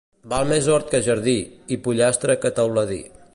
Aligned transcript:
Val 0.31 0.47
més 0.51 0.69
hort 0.75 0.89
que 0.93 1.01
jardí, 1.09 1.35
i 1.75 1.79
pollastre 1.85 2.39
que 2.47 2.53
teuladí. 2.61 3.03